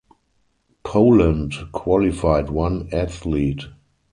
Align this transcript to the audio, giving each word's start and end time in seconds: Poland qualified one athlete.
Poland 0.83 1.53
qualified 1.73 2.49
one 2.49 2.89
athlete. 2.91 3.65